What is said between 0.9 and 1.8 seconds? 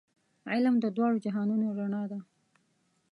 دواړو جهانونو